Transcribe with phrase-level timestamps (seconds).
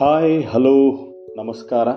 [0.00, 0.92] Hi, hello,
[1.36, 1.88] ನಮಸ್ಕಾರ.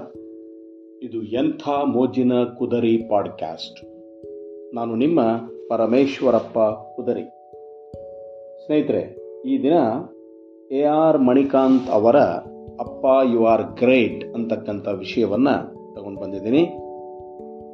[1.04, 3.86] ಇದು ಎಂಥ ಮೋಜಿನ ಕುದರಿ ಪಾಡ್ಕ್ಯಾಸ್ಟ್.
[4.76, 5.22] ನಾನು ನಿಮ್ಮ
[5.70, 6.60] ಪರಮೇಶ್ವರಪ್ಪ
[6.96, 7.24] ಕುದರಿ.
[8.66, 9.74] ಸ್ನೇಹಿತರೆ, ಈ ದಿನ
[10.72, 12.18] ಎ ಆರ್ ಮಣಿಕಾಂತ್ ಅವರ
[12.80, 16.66] ಅಪ್ಪ, ಯು ಆರ್ ಗ್ರೇಟ್ ಅಂತಕ್ಕಂಥ ವಿಷಯವನ್ನು ತಗೊಂಡು ಬಂದಿದ್ದೀನಿ.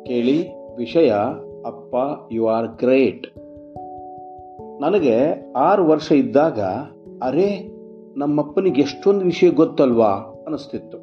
[0.05, 1.11] ಕೇಳಿ ವಿಷಯ
[1.65, 1.95] ಅಪ್ಪ,
[2.33, 3.27] ಯು ಆರ್ ಗ್ರೇಟ್.
[4.81, 6.59] ನನಗೆ ಆರು ವರ್ಷ ಇದ್ದಾಗ
[7.21, 7.74] ಅರೆ
[8.17, 10.09] ನಮ್ಮಪ್ಪನಿಗೆ ಎಷ್ಟೊಂದು ವಿಷಯ ಗೊತ್ತಲ್ವಾ
[10.47, 10.97] ಅನಿಸ್ತಿತ್ತು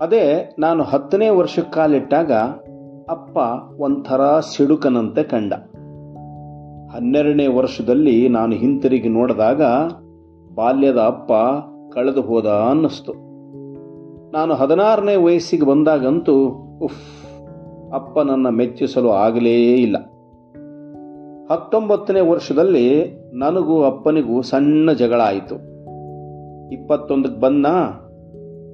[0.00, 2.32] ಅದೇ ನಾನು ಹತ್ತನೇ ವರ್ಷಕ್ಕೆ ಕಾಲಿಟ್ಟಾಗ
[3.08, 3.38] ಅಪ್ಪ
[3.80, 5.52] ಒಂಥರ ಸಿಡುಕನಂತೆ ಕಂಡ.
[6.94, 9.62] ಹನ್ನೆರಡನೇ ವರ್ಷದಲ್ಲಿ ನಾನು ಹಿಂತಿರುಗಿ ನೋಡಿದಾಗ
[10.54, 11.32] ಬಾಲ್ಯದ ಅಪ್ಪ
[11.94, 13.12] ಕಳೆದು ಹೋದ ಅನ್ನಿಸ್ತು.
[14.32, 16.34] ನಾನು ಹದಿನಾರನೇ ವಯಸ್ಸಿಗೆ ಬಂದಾಗಂತೂ
[16.82, 17.02] ಉಫ್,
[17.94, 19.96] ಅಪ್ಪ ನನ್ನ ಮೆಚ್ಚಿಸಲು ಆಗಲೇ ಇಲ್ಲ.
[21.50, 25.54] ಹತ್ತೊಂಬತ್ತನೇ ವರ್ಷದಲ್ಲಿ ನನಗೂ ಅಪ್ಪನಿಗೂ ಸಣ್ಣ ಜಗಳ ಆಯಿತು
[26.72, 27.66] ಇಪ್ಪತ್ತೊಂದಕ್ಕೆ ಬಂದ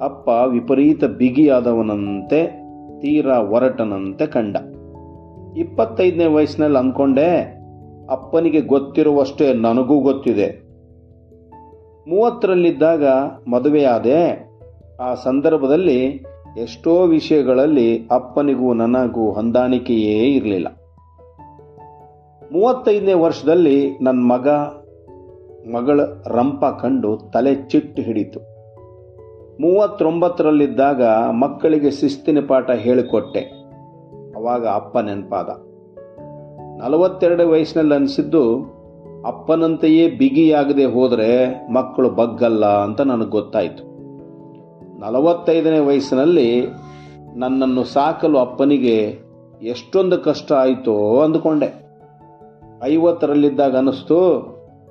[0.03, 2.47] ಅಪ್ಪ ವಿಪರೀತ ಬಿಗಿಯಾದವನಂತೆ,
[3.01, 4.57] ತೀರಾ ಒರಟನಂತೆ ಕಂಡ.
[5.57, 7.61] ಇಪ್ಪತ್ತೈದನೇ ವಯಸ್ಸಿನಲ್ಲಿ ಅಂದ್ಕೊಂಡೆ,
[8.11, 10.71] ಅಪ್ಪನಿಗೆ ಗೊತ್ತಿರುವಷ್ಟೇ ನನಗೂ ಗೊತ್ತಿದೆ.
[12.09, 13.05] ಮೂವತ್ತರಲ್ಲಿದ್ದಾಗ
[13.49, 14.51] ಮದುವೆಯಾದೆ,
[15.01, 16.27] ಆ ಸಂದರ್ಭದಲ್ಲಿ
[16.59, 20.80] ಎಷ್ಟೋ ವಿಷಯಗಳಲ್ಲಿ ಅಪ್ಪನಿಗೂ ನನಗೂ ಹೊಂದಾಣಿಕೆಯೇ ಇರಲಿಲ್ಲ.
[22.53, 24.49] ಮೂವತ್ತೈದನೇ ವರ್ಷದಲ್ಲಿ ನನ್ನ ಮಗ,
[25.75, 28.41] ಮಗಳ ರಂಪ ಕಂಡು ತಲೆ ಚಿಟ್ಟು ಹಿಡಿತು.
[29.61, 33.41] ಮೂವತ್ತೊಂಬತ್ತರಲ್ಲಿದ್ದಾಗ ಮಕ್ಕಳಿಗೆ ಶಿಸ್ತಿನ ಪಾಠ ಹೇಳಿಕೊಟ್ಟೆ.
[34.37, 35.49] ಅವಾಗ ಅಪ್ಪ ನೆನಪಾದ.
[36.83, 38.57] ನಲವತ್ತೆರಡು ವಯಸ್ಸಿನಲ್ಲಿ ಅನಿಸಿದ್ದು,
[39.27, 43.85] ಅಪ್ಪನಂತೆಯೇ ಬಿಗಿಯಾಗದೆ ಹೋದರೆ ಮಕ್ಕಳು ಬಗ್ಗಲ್ಲ ಅಂತ ನನಗೆ ಗೊತ್ತಾಯಿತು.
[44.99, 46.67] ನಲವತ್ತೈದನೇ ವಯಸ್ಸಿನಲ್ಲಿ
[47.35, 49.19] ನನ್ನನ್ನು ಸಾಕಲು ಅಪ್ಪನಿಗೆ
[49.63, 51.90] ಎಷ್ಟೊಂದು ಕಷ್ಟ ಆಯಿತೋ ಅಂದುಕೊಂಡೆ.
[52.85, 54.19] ಐವತ್ತರಲ್ಲಿದ್ದಾಗ ಅನ್ನಿಸ್ತು,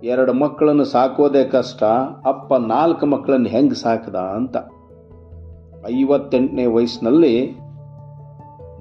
[0.03, 1.83] ಎರಡು ಮಕ್ಕಳನ್ನು ಸಾಕೋದೇ ಕಷ್ಟ,
[2.25, 4.57] ಅಪ್ಪ ನಾಲ್ಕು ಮಕ್ಕಳನ್ನು ಹೆಂಗೆ ಸಾಕದ ಅಂತ.
[5.87, 7.57] ಐವತ್ತೆಂಟನೇ ವಯಸ್ಸಿನಲ್ಲಿ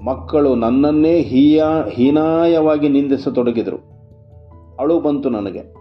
[0.05, 3.89] ಮಕ್ಕಳು ನನ್ನನ್ನೇ ಹೀಯ, ಹೀನಾಯವಾಗಿ ನಿಂದಿಸತೊಡಗಿದರು.
[4.79, 5.73] ಅಳು ಬಂತು ನನಗೆ.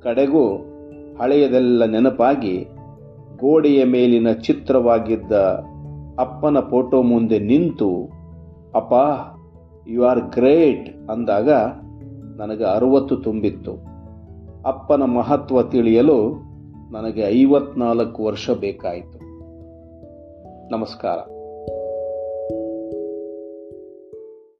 [0.00, 0.56] ಕಡೆಗೂ
[1.20, 2.64] ಹಳೆಯದೆಲ್ಲ ನೆನಪಾಗಿ
[3.40, 5.32] ಗೋಡೆಯ ಮೇಲಿನ ಚಿತ್ರವಾಗಿದ್ದ
[6.18, 8.10] ಅಪ್ಪನ ಫೋಟೋ ಮುಂದೆ ನಿಂತು,
[8.74, 8.94] ಅಪ್ಪ
[9.88, 11.50] ಯು ಆರ್ ಗ್ರೇಟ್ ಅಂದಾಗ
[12.40, 13.72] ನನಗೆ ಅರುವತ್ತು ತುಂಬಿತ್ತು.
[14.68, 16.32] ಅಪ್ಪನ ಮಹತ್ವ ತಿಳಿಯಲು
[16.90, 19.18] ನನಗೆ ಐವತ್ನಾಲ್ಕು ವರ್ಷ ಬೇಕಾಯಿತು.
[20.72, 21.18] ನಮಸ್ಕಾರ.